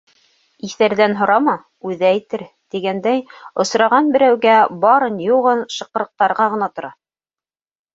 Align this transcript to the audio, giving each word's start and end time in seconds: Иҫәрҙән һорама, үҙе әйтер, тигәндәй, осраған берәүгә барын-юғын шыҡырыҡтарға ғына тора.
Иҫәрҙән 0.67 1.13
һорама, 1.19 1.53
үҙе 1.91 2.07
әйтер, 2.09 2.45
тигәндәй, 2.77 3.23
осраған 3.67 4.13
берәүгә 4.19 4.59
барын-юғын 4.89 5.67
шыҡырыҡтарға 5.79 6.53
ғына 6.57 6.77
тора. 6.79 6.97